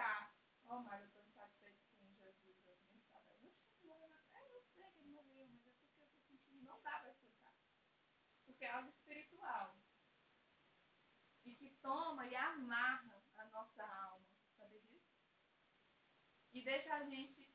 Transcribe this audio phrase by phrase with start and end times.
[0.00, 0.34] explicar.
[0.64, 3.52] Oh, mas eu estou insatisfeito com Jesus, eu nem sabe.
[3.82, 6.64] Eu não sei que ele morreu, mas é porque eu estou sentindo.
[6.64, 7.54] Não dá para explicar.
[8.46, 9.76] Porque é algo espiritual.
[11.44, 14.26] E que toma e amarra a nossa alma.
[14.56, 15.10] Sabe disso?
[16.52, 17.50] E deixa a gente.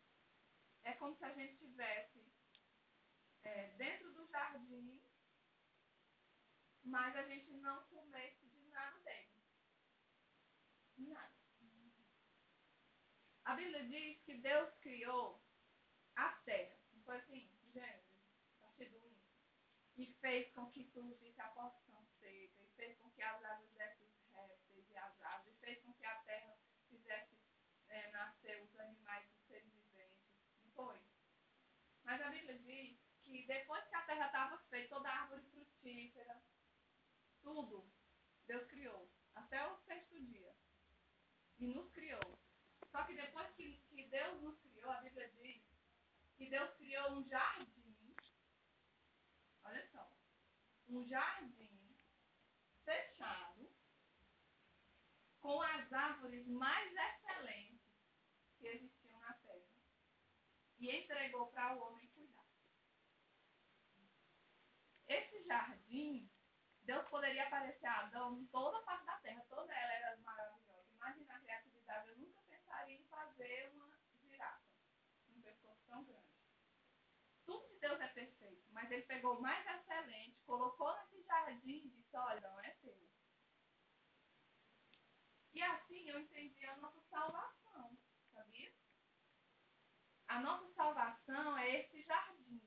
[0.84, 2.32] É como se a gente estivesse
[3.44, 5.02] é, dentro do jardim
[6.84, 9.44] mas a gente não comesse de nada dele.
[10.98, 11.45] Nada.
[13.46, 15.40] A Bíblia diz que Deus criou
[16.16, 16.76] a terra.
[16.94, 17.48] Não foi assim?
[17.72, 18.26] Gênesis,
[18.60, 20.02] partido 1.
[20.02, 24.08] E fez com que surgisse a porção seca, e fez com que as águas dessem
[24.08, 26.58] os répteis e as aves, e fez com que a terra
[26.90, 27.38] fizesse
[27.90, 30.26] é, nascer os animais os seres viventes.
[30.64, 31.00] Não foi?
[32.04, 36.42] Mas a Bíblia diz que depois que a terra estava feita, toda árvore frutífera,
[37.44, 37.88] tudo
[38.48, 40.52] Deus criou, até o sexto dia.
[41.60, 42.45] E nos criou.
[42.96, 45.62] Só que depois que, que Deus nos criou, a Bíblia diz
[46.38, 48.16] que Deus criou um jardim.
[49.66, 50.10] Olha só.
[50.88, 51.94] Um jardim
[52.86, 53.70] fechado
[55.42, 57.84] com as árvores mais excelentes
[58.58, 59.76] que existiam na terra.
[60.80, 62.48] E entregou para o homem cuidar.
[65.06, 66.32] Esse jardim
[66.86, 70.94] Deus poderia aparecer a Adão toda a parte da terra, toda ela era maravilhosa.
[70.94, 74.64] Imagina a criatividade, eu nunca pensaria em fazer uma girafa,
[75.30, 76.30] um pescoço tão grande.
[77.44, 81.90] Tudo de Deus é perfeito, mas ele pegou o mais excelente, colocou nesse jardim e
[81.90, 82.98] disse, olha, não é teu.
[85.54, 87.98] E assim eu entendi a nossa salvação,
[88.32, 88.74] sabia?
[90.28, 92.62] A nossa salvação é esse jardim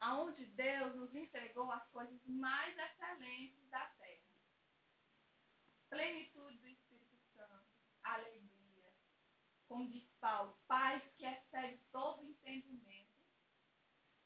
[0.00, 4.22] aonde Deus nos entregou as coisas mais excelentes da terra.
[5.90, 7.66] Plenitude do Espírito Santo,
[8.02, 8.92] alegria,
[9.68, 13.14] como diz Paulo, paz que excede todo entendimento,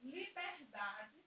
[0.00, 1.24] liberdade,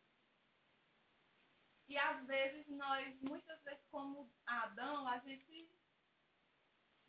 [1.87, 5.69] e às vezes nós, muitas vezes como Adão, a gente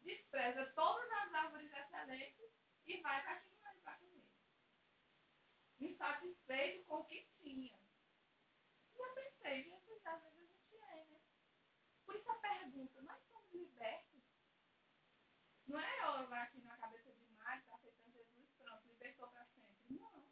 [0.00, 2.50] despreza todas as árvores excelentes
[2.84, 3.62] e vai para aquilo
[5.82, 7.81] insatisfeito com o que tinha.
[9.42, 11.20] Pensei, Jesus, às vezes a gente é, né?
[12.06, 14.22] Por isso a pergunta, nós somos libertos?
[15.66, 19.98] Não é eu aqui na cabeça de Mário, está aceitando Jesus, pronto, libertou para sempre.
[19.98, 20.24] Não.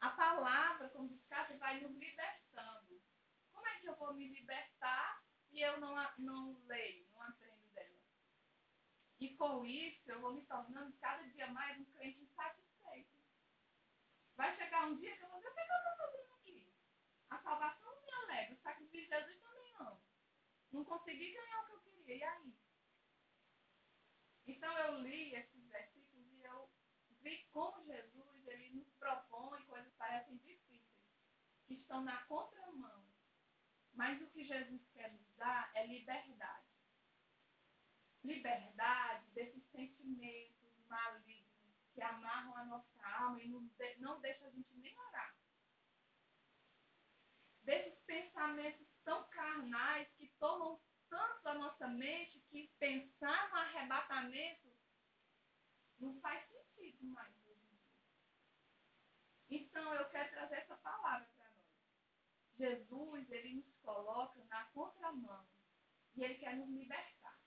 [0.00, 3.02] A palavra, como Cássio, vai nos libertando.
[3.52, 7.98] Como é que eu vou me libertar e eu não, não leio, não aprendo dela?
[9.18, 13.16] E com isso, eu vou me tornando cada dia mais um crente insatisfeito
[14.36, 16.34] Vai chegar um dia que eu vou dizer, o que, é que eu estou fazendo
[16.34, 16.76] aqui?
[17.30, 20.00] A salvação não me alegra, o sacrifício de Jesus também não.
[20.76, 22.54] Não consegui ganhar o que eu queria, e aí?
[24.46, 26.70] Então eu li esses versículos e eu
[27.22, 31.02] vi como Jesus ele nos propõe coisas que parecem difíceis,
[31.66, 33.06] que estão na contramão.
[33.94, 36.68] Mas o que Jesus quer nos dar é liberdade.
[38.22, 44.94] Liberdade desses sentimentos malignos que amarram a nossa alma e não deixam a gente nem
[44.98, 45.34] orar.
[47.62, 54.76] Desses pensamentos tão carnais tomam tanto a nossa mente que pensar no arrebatamento
[55.98, 57.86] não faz sentido mais hoje em dia.
[59.48, 61.66] Então eu quero trazer essa palavra para nós.
[62.56, 65.46] Jesus, ele nos coloca na contramão
[66.14, 67.38] e ele quer nos libertar.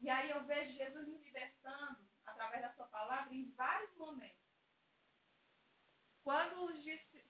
[0.00, 4.38] E aí eu vejo Jesus nos libertando através da sua palavra em vários momentos.
[6.22, 6.70] Quando,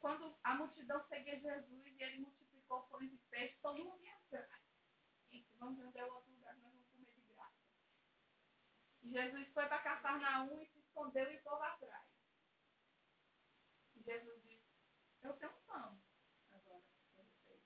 [0.00, 4.17] quando a multidão seguia Jesus e ele multiplicou pães e peixes, todo mundo ia.
[4.30, 7.56] Gente, vamos vender outro lugar nós vamos comer de graça.
[9.02, 12.06] Jesus foi para Cafarnaum e se escondeu e povo atrás.
[13.96, 14.68] Jesus disse,
[15.22, 16.00] eu tenho pão
[16.50, 16.82] agora
[17.14, 17.62] para vocês.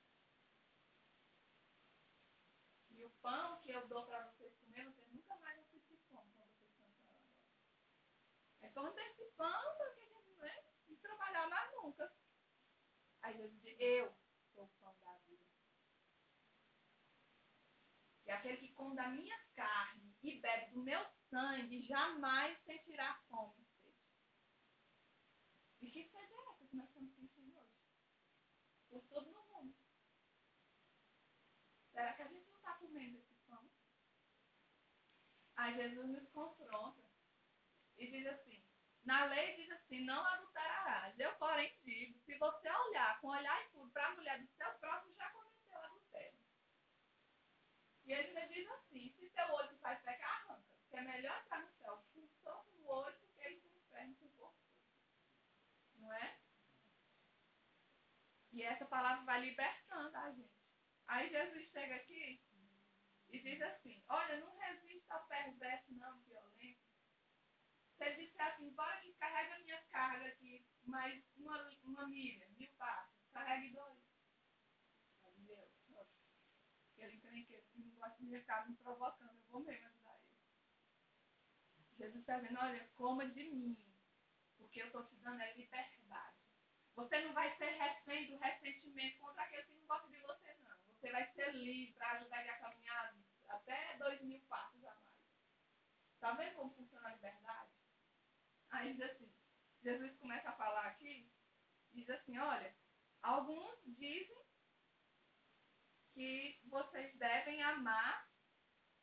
[2.90, 6.32] E o pão que eu dou para vocês comer, vocês nunca mais vão sentir fome.
[8.74, 10.06] come desse pão, porque
[10.38, 10.64] né?
[10.88, 12.12] não trabalhar mais nunca.
[13.22, 14.14] Aí Jesus diz, eu
[14.54, 15.46] sou o pão da vida.
[18.32, 23.60] E aquele que come da minha carne e bebe do meu sangue jamais sentirá fome
[23.60, 24.00] e sede.
[25.82, 27.76] E que sede é essa que nós estamos sentindo hoje?
[28.88, 29.76] Por todo no mundo.
[31.92, 33.70] Será que a gente não está comendo esse pão?
[35.56, 37.02] Aí Jesus nos confronta
[37.98, 38.64] e diz assim,
[39.04, 41.20] na lei diz assim, não adulterarás.
[41.20, 45.14] Eu, porém, digo, se você olhar com olhar impuro para a mulher do seu próximo,
[45.16, 45.41] já.
[48.04, 50.74] E ele ainda diz assim, se seu olho faz pecar, arranca.
[50.90, 54.16] Que é melhor estar no céu com soco no olho do que ir no inferno
[54.16, 54.58] com o corpo.
[55.96, 56.38] Não é?
[58.52, 60.52] E essa palavra vai libertando a gente.
[61.06, 62.42] Aí Jesus chega aqui
[63.30, 66.92] e diz assim, olha, não resista ao perverso não, violento
[68.02, 72.68] se ele disser assim, bora que carrega minha carga aqui, mais uma, uma milha, mil
[72.76, 74.02] passos, carregue dois.
[75.22, 75.70] Aí Deus,
[76.96, 77.64] ele tem que
[78.26, 80.38] de ficar me provocando, eu vou mesmo ajudar ele.
[81.98, 83.76] Jesus está dizendo, olha, coma de mim,
[84.58, 86.36] porque eu estou te dando a liberdade.
[86.94, 90.76] Você não vai ser refém do ressentimento contra aquele que não gosta de você, não.
[90.86, 93.16] Você vai ser livre para ajudar ele a caminhar
[93.48, 95.16] até dois mil passos a mais.
[96.14, 97.70] Está vendo como funciona a liberdade?
[98.70, 99.32] Aí diz assim,
[99.82, 101.28] Jesus começa a falar aqui,
[101.92, 102.74] diz assim, olha,
[103.22, 104.42] alguns dizem
[106.14, 108.26] que vocês devem amar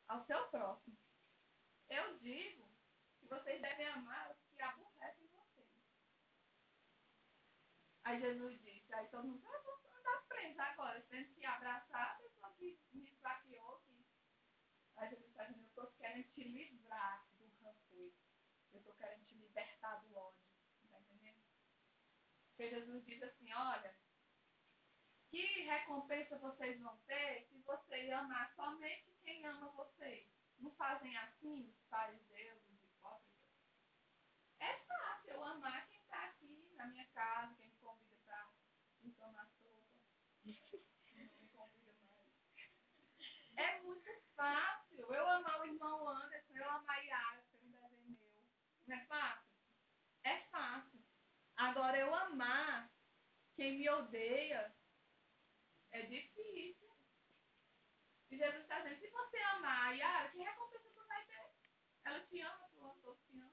[0.08, 0.98] ao seu próximo.
[1.88, 2.68] Eu digo
[3.20, 5.68] que vocês devem amar os que aborrecem vocês.
[8.02, 12.14] Aí Jesus disse, aí todo mundo, ah, vou andar preso agora, tendo que abraçar a
[12.14, 13.80] pessoa que me esfaqueou.
[13.82, 14.04] Que...
[14.96, 17.24] Aí Jesus está dizendo, eu estou querendo te livrar
[18.72, 20.40] eu estou querendo te libertar do ódio.
[20.84, 21.42] Está entendendo?
[22.48, 23.96] Porque Jesus diz assim, olha,
[25.30, 30.26] que recompensa vocês vão ter se vocês amar somente quem ama vocês?
[30.58, 33.48] Não fazem assim os fariseus, os hipócritas?
[34.58, 38.50] É fácil eu amar quem está aqui na minha casa, quem me convida para
[39.02, 39.80] ir tomar sopa.
[40.44, 42.36] Não me convida mais.
[43.56, 47.44] É muito fácil eu amar o irmão Anderson, eu amar a Yara,
[48.86, 49.48] não é fácil?
[50.24, 51.00] É fácil.
[51.56, 52.90] Agora, eu amar
[53.54, 54.74] quem me odeia
[55.92, 56.90] é difícil.
[58.30, 61.50] E Jesus está dizendo, se você amar a Yara, que recompensa tu vai ter?
[62.04, 63.52] Ela te ama, tu ama, te ama.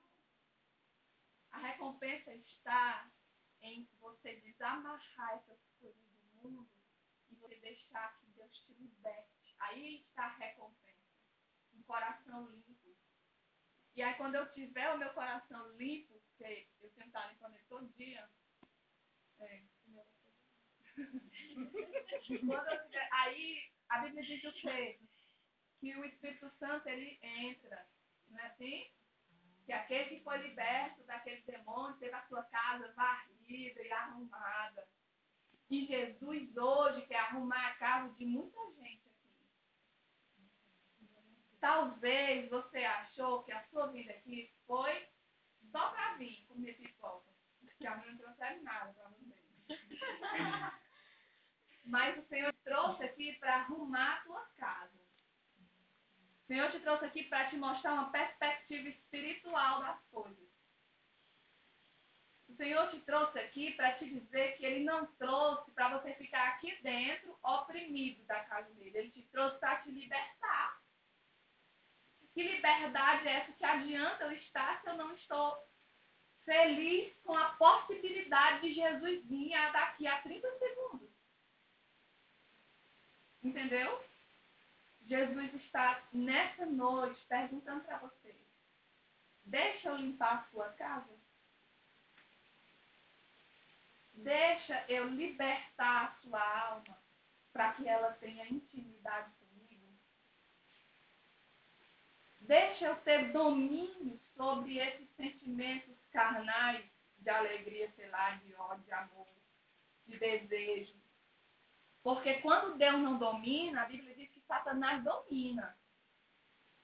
[1.51, 3.09] A recompensa está
[3.61, 6.69] em você desamarrar essas coisas do mundo
[7.31, 9.55] e você deixar que Deus te liberte.
[9.59, 10.97] Aí está a recompensa.
[11.73, 12.77] Um coração limpo
[13.97, 17.63] e aí, quando eu tiver o meu coração limpo, porque eu tenho que limpando ele
[17.67, 18.29] todo dia,
[19.39, 19.63] é,
[22.23, 24.99] tiver, aí a Bíblia diz o quê?
[25.79, 27.85] Que o Espírito Santo ele entra,
[28.29, 28.91] não é assim?
[29.65, 34.87] Que aquele que foi liberto daquele demônio teve a sua casa varrida e arrumada.
[35.69, 39.07] E Jesus hoje quer arrumar a casa de muita gente
[41.59, 45.07] Talvez você achou que a sua vida aqui foi
[45.71, 47.33] só para vir comer pipoca.
[47.77, 49.35] Que a mãe não trouxe nada para você.
[51.87, 54.99] Mas o Senhor te trouxe aqui para arrumar a tua casa.
[56.43, 60.47] O Senhor te trouxe aqui para te mostrar uma perspectiva espiritual das coisas.
[62.49, 66.47] O Senhor te trouxe aqui para te dizer que Ele não trouxe para você ficar
[66.49, 68.97] aqui dentro oprimido da casa dele.
[68.97, 70.81] Ele te trouxe para te libertar.
[72.33, 75.57] Que liberdade é essa que adianta eu estar se eu não estou
[76.43, 81.06] feliz com a possibilidade de Jesus vir daqui a 30 segundos?
[83.47, 84.03] Entendeu?
[85.05, 88.35] Jesus está nessa noite perguntando para você:
[89.45, 91.17] deixa eu limpar a sua casa?
[94.13, 96.97] Deixa eu libertar a sua alma
[97.53, 99.31] para que ela tenha intimidade
[102.47, 106.85] Deixa eu ter domínio sobre esses sentimentos carnais
[107.17, 109.27] de alegria, sei lá, de ódio, de amor,
[110.05, 110.96] de desejo.
[112.07, 115.77] Porque quando Deus não domina, a Bíblia diz que Satanás domina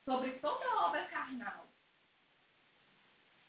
[0.03, 1.65] sobre toda a obra carnal.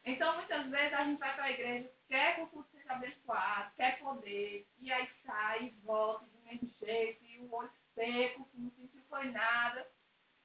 [0.04, 3.74] Então, muitas vezes a gente vai para a igreja, quer que o culto seja abençoado,
[3.74, 8.70] quer poder, e aí sai volta de mesmo jeito, e o olho seco, que não
[8.70, 9.84] sentiu foi nada.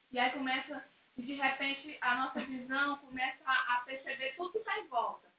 [0.09, 0.83] E aí começa,
[1.15, 5.31] e de repente a nossa visão começa a perceber tudo que está em volta.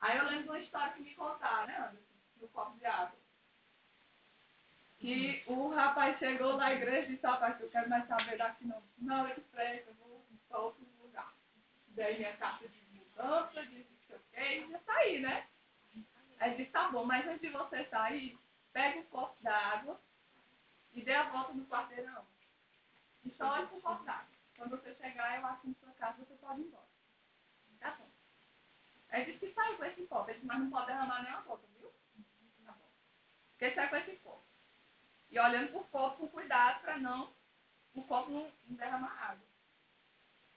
[0.00, 3.21] Aí eu lembro de uma história que me contaram, né, Anderson, no copo de água.
[5.02, 8.80] E o rapaz chegou na igreja e disse, rapaz, eu quero mais saber daqui não.
[8.98, 11.34] Não, ele presta, eu vou para outro lugar.
[11.88, 15.48] Daí minha carta de mudança, disse que sei o quê, e já saí, né?
[16.38, 18.38] Aí disse, tá bom, mas antes de você sair,
[18.72, 20.00] pega um copo d'água
[20.92, 22.24] e dê a volta no quarteirão.
[23.24, 24.04] E só olhe pro copo.
[24.56, 26.86] Quando você chegar, eu acho na sua casa, você pode ir embora.
[27.80, 28.08] Tá bom.
[29.08, 30.32] Aí disse que saiu com esse copo.
[30.44, 31.92] Mas não pode derramar nem a gota, viu?
[32.64, 32.88] Tá bom.
[33.50, 34.21] Porque sai com esse.
[35.32, 37.34] E olhando pro copo com cuidado para não
[37.94, 39.46] o copo não, não derramar água.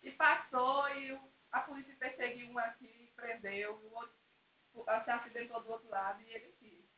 [0.04, 4.16] E passou e o, a polícia perseguiu um aqui, prendeu, o outro
[5.04, 6.90] se acidentou do outro lado e ele aqui.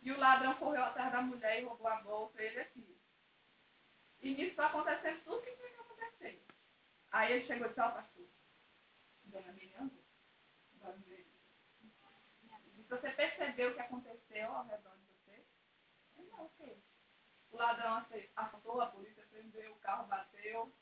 [0.00, 3.00] E o ladrão correu atrás da mulher e roubou a bolsa, ele aqui.
[4.20, 6.44] E nisso foi acontecendo tudo que tinha que acontecer.
[7.10, 8.26] Aí ele chegou e disse, ó, pastor,
[9.24, 9.90] dona Miriam,
[12.88, 15.46] você percebeu o que aconteceu ao redor de você?
[16.16, 16.82] Ele não, o?
[17.50, 18.04] O ladrão
[18.36, 20.74] assaltou, a polícia prendeu, o carro bateu,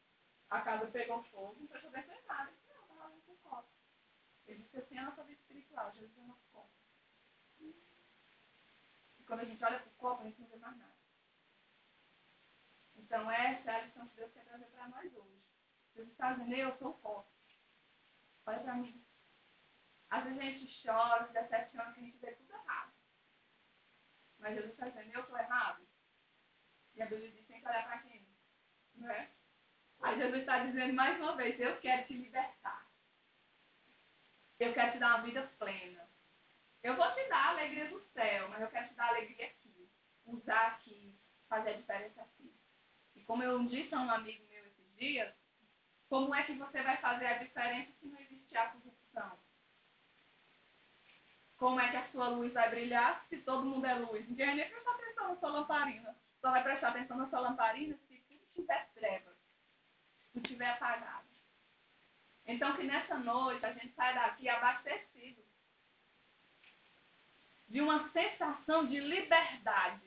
[0.51, 2.51] a casa pegou fogo, não atenção em nada.
[2.51, 3.71] Ele disse, não, estava olhando pro copo.
[4.47, 6.73] Ele disse assim, a nossa vida espiritual, Jesus é o nosso copo.
[7.61, 10.97] E quando a gente olha pro copo, a gente não vê mais nada.
[12.97, 15.45] Então, essa é a lição que Deus quer trazer para nós hoje.
[15.95, 17.31] Jesus está dizendo, eu sou forte.
[18.47, 19.05] Olha para mim.
[20.09, 22.96] Às vezes a gente chora, se decepciona, que a gente vê tudo errado.
[24.39, 25.87] Mas Jesus está dizendo, eu estou errado.
[26.95, 28.27] E a Bíblia diz, tem que olhar para quem?
[28.95, 29.31] Não é?
[30.03, 32.87] Aí Jesus está dizendo mais uma vez, eu quero te libertar.
[34.59, 36.09] Eu quero te dar uma vida plena.
[36.83, 39.47] Eu vou te dar a alegria do céu, mas eu quero te dar a alegria
[39.47, 39.91] aqui.
[40.25, 42.55] Usar aqui, fazer a diferença aqui.
[43.15, 45.35] E como eu disse a um amigo meu esses dias,
[46.09, 49.39] como é que você vai fazer a diferença se não existir a corrupção?
[51.57, 54.29] Como é que a sua luz vai brilhar se todo mundo é luz?
[54.29, 56.17] Ninguém nem prestar atenção na sua lamparina.
[56.41, 59.37] Só vai prestar atenção na sua lamparina se tudo tiver trevas,
[60.33, 61.27] se estiver apagado.
[62.47, 65.43] Então que nessa noite a gente saia daqui abastecido
[67.69, 70.07] de uma sensação de liberdade.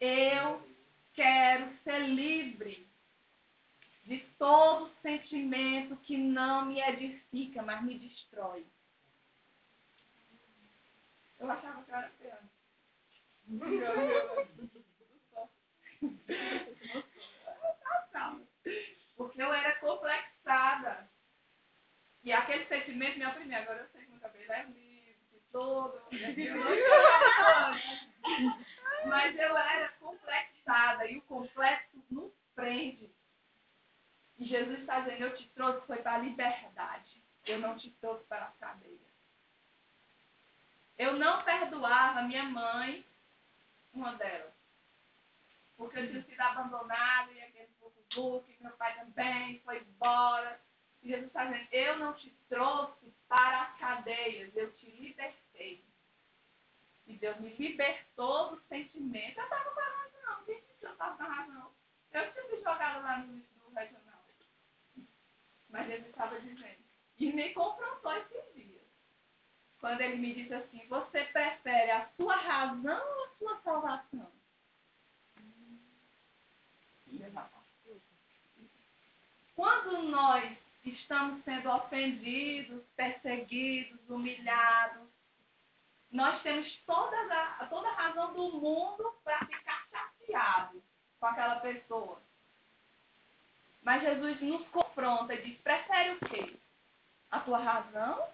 [0.00, 0.68] Eu
[1.14, 2.88] quero ser livre
[4.02, 8.66] de todo sentimento que não me edifica, mas me destrói.
[11.44, 12.50] Eu achava que era piano.
[19.14, 21.10] Porque eu era complexada.
[22.22, 23.58] E aquele sentimento me oprimia.
[23.58, 26.02] Agora eu sei que meu cabelo é livre, todo.
[29.06, 31.06] Mas eu era complexada.
[31.10, 33.14] E o complexo nos prende.
[34.38, 37.22] E Jesus está dizendo, eu te trouxe foi para a liberdade.
[37.44, 38.52] Eu não te trouxe para a.
[41.04, 43.06] Eu não perdoava minha mãe,
[43.92, 44.54] uma delas.
[45.76, 47.68] Porque eu tinha sido abandonada e aquele
[48.14, 50.58] pouco que meu pai também foi embora.
[51.02, 55.84] E Jesus está dizendo, eu não te trouxe para as cadeias, eu te libertei.
[57.06, 59.38] E Deus me libertou do sentimento.
[59.38, 61.70] Eu estava com a razão, quem disse que eu estava com a razão?
[62.12, 64.24] Eu tinha me jogado lá no, no regional.
[65.68, 66.82] Mas Jesus estava dizendo.
[67.18, 68.03] E me confrontou
[69.84, 74.32] quando ele me disse assim: Você prefere a sua razão ou a sua salvação?
[79.54, 85.06] Quando nós estamos sendo ofendidos, perseguidos, humilhados,
[86.10, 90.82] nós temos toda a, toda a razão do mundo para ficar chateados
[91.20, 92.22] com aquela pessoa.
[93.82, 96.56] Mas Jesus nos confronta e diz: prefere o quê?
[97.30, 98.32] A tua razão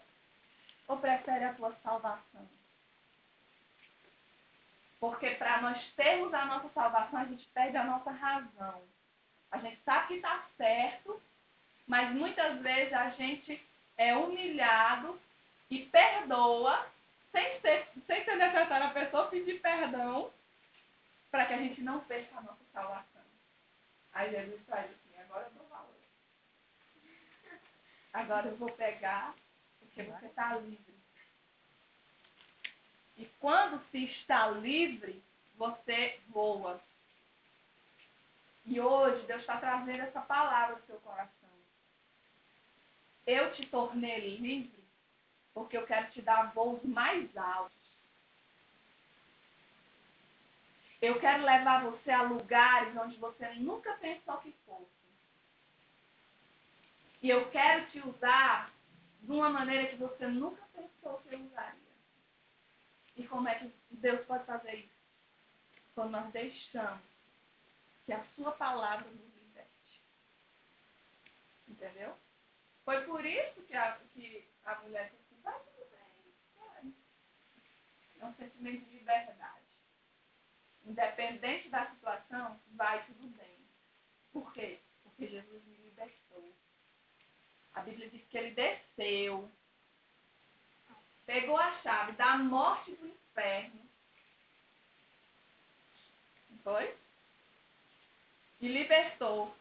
[0.90, 2.49] ou prefere a tua salvação?
[4.99, 8.82] Porque para nós termos a nossa salvação, a gente perde a nossa razão.
[9.52, 11.23] A gente sabe que está certo,
[11.87, 13.64] mas muitas vezes a gente
[13.97, 15.20] é humilhado
[15.70, 16.87] e perdoa,
[17.30, 20.32] sem ser, sem ser necessário a pessoa pedir perdão,
[21.30, 23.23] para que a gente não perca a nossa salvação.
[24.12, 26.00] Aí Jesus faz assim, agora eu dou valor.
[28.12, 29.35] Agora eu vou pegar
[29.90, 30.94] porque você está livre.
[33.16, 35.23] E quando se está livre,
[35.56, 36.80] você voa.
[38.64, 41.50] E hoje Deus está trazendo essa palavra ao seu coração.
[43.26, 44.80] Eu te tornei livre
[45.52, 47.78] porque eu quero te dar voos mais altos.
[51.02, 55.00] Eu quero levar você a lugares onde você nunca pensou que fosse.
[57.23, 58.70] E eu quero te usar
[59.22, 61.90] de uma maneira que você nunca pensou que usaria.
[63.16, 65.00] E como é que Deus pode fazer isso?
[65.94, 67.02] Quando nós deixamos
[68.06, 70.02] que a sua palavra nos liberte.
[71.68, 72.16] Entendeu?
[72.84, 76.94] Foi por isso que a, que a mulher disse, vai tudo bem.
[78.20, 79.64] É um sentimento de liberdade.
[80.84, 83.58] Independente da situação, vai tudo bem.
[84.32, 84.80] Por quê?
[85.02, 85.79] Porque Jesus me.
[87.74, 89.50] A Bíblia diz que ele desceu,
[91.24, 93.80] pegou a chave da morte do inferno.
[96.62, 96.94] Foi?
[98.60, 99.54] E libertou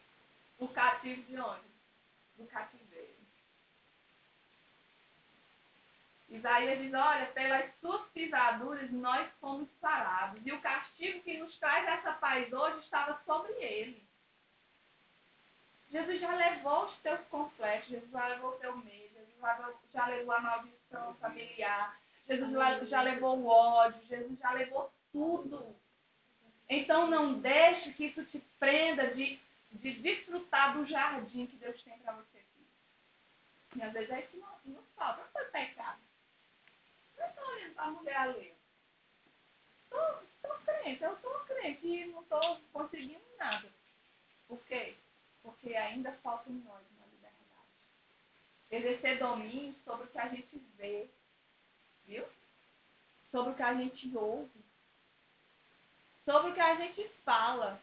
[0.58, 1.70] o cativo de onde?
[2.36, 3.20] Do cativeiro.
[6.28, 10.40] Isaías diz, olha, pelas suas pisaduras nós fomos sarados.
[10.44, 14.09] E o castigo que nos traz essa paz hoje estava sobre ele.
[15.90, 19.36] Jesus já levou os teus complexos, Jesus já levou o teu medo, Jesus
[19.92, 25.74] já levou a maldição familiar, Jesus já levou o ódio, Jesus já levou tudo.
[26.68, 29.40] Então não deixe que isso te prenda de,
[29.72, 32.66] de desfrutar do jardim que Deus tem para você aqui.
[33.74, 36.00] E às vezes é isso que não, não falta, não foi pecado.
[37.18, 38.54] Eu estou olhando para a mulher ali.
[39.82, 43.68] Estou crente, eu estou crente e não estou conseguindo nada.
[44.46, 44.96] Por quê?
[45.42, 47.38] Porque ainda falta em nós uma liberdade.
[48.70, 51.08] Exercer domínio sobre o que a gente vê,
[52.06, 52.24] viu?
[53.30, 54.60] Sobre o que a gente ouve
[56.30, 57.80] sobre o que a gente fala,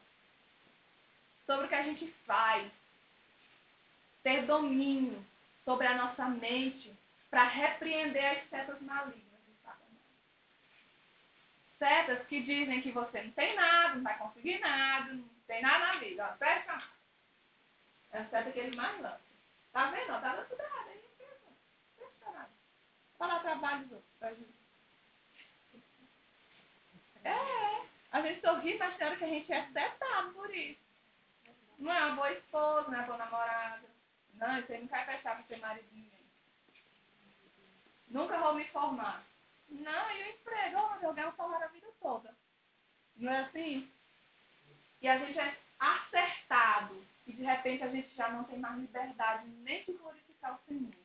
[1.45, 2.71] sobre o que a gente faz,
[4.23, 5.25] ter domínio
[5.65, 6.95] sobre a nossa mente
[7.29, 10.01] para repreender as setas malignas de Satanás.
[11.77, 15.93] Setas que dizem que você não tem nada, não vai conseguir nada, não tem nada
[15.93, 16.37] na vida.
[16.41, 16.96] Ó.
[18.11, 19.21] É a que ele mais lança.
[19.71, 20.07] Tá vendo?
[20.07, 20.89] Tá dando tudo errado.
[20.89, 21.01] Aí
[21.99, 22.49] não fecha nada.
[23.17, 24.57] Fala trabalho dos outros.
[27.23, 27.85] É, é.
[28.11, 30.81] A gente sorri, mas tem hora que a gente é setado por isso.
[31.77, 33.87] Não é uma boa esposa, não é uma boa namorada.
[34.35, 36.11] Não, aí não vai fechar para ser ninguém.
[38.07, 39.25] Nunca vou me formar.
[39.69, 40.79] Não, e o emprego?
[41.01, 42.35] Eu ganho salário a vida toda.
[43.17, 43.91] Não é assim?
[45.01, 47.05] E a gente é acertado.
[47.27, 50.95] E de repente a gente já não tem mais liberdade nem de glorificar o Senhor.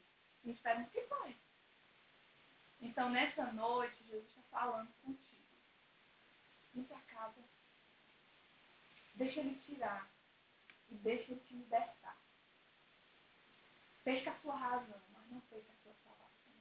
[0.44, 1.36] E esperamos que foi.
[2.80, 5.42] Então, nessa noite, Jesus está falando contigo.
[6.72, 7.42] Vem para casa.
[9.14, 10.08] Deixa ele tirar.
[10.90, 12.16] E deixa ele te libertar.
[14.04, 16.52] Perca a sua razão, mas não perca a sua salvação.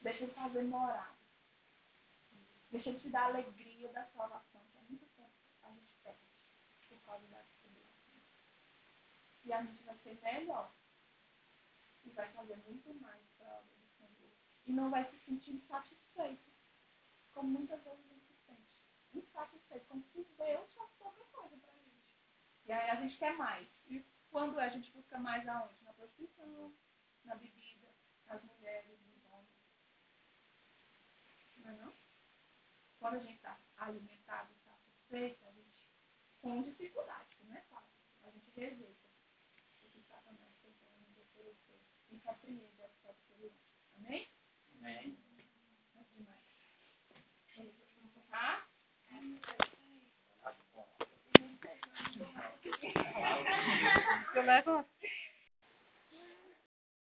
[0.00, 1.16] Deixa ele fazer moral.
[2.70, 5.30] Deixa ele te dar a alegria da salvação, que é muito tempo
[5.62, 6.20] a gente perde
[6.88, 7.51] por causa da.
[9.44, 10.72] E a gente vai ser melhor.
[12.04, 14.32] E vai fazer muito mais para a obra do Senhor.
[14.66, 16.52] E não vai se sentir satisfeito
[17.32, 18.70] como muitas vezes a gente se sente
[19.14, 22.16] insatisfeito, como se Deus fosse pouca coisa para a gente.
[22.66, 23.68] E aí a gente quer mais.
[23.86, 25.82] E quando a gente busca mais aonde?
[25.82, 26.74] Na prostituição,
[27.24, 27.88] na bebida,
[28.26, 29.48] nas mulheres, nos homens.
[31.58, 31.94] Não é não?
[32.98, 35.90] Quando a gente está alimentado, está satisfeito, a gente,
[36.40, 39.08] com dificuldade, não é fácil, a gente rejeita
[39.82, 41.18] o que Satanás tentando nos
[42.30, 43.58] oferecer e repreende a própria experiência.
[43.98, 44.28] Amém?
[44.78, 45.18] Amém.
[54.34, 54.86] Eu levo